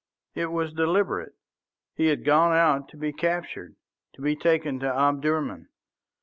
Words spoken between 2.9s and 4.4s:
be captured, to be